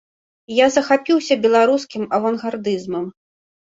[0.59, 3.05] Я захапіўся беларускім авангардызмам.